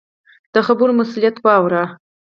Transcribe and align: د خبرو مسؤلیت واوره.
د 0.53 0.55
خبرو 0.67 0.97
مسؤلیت 0.99 1.35
واوره. 1.39 1.83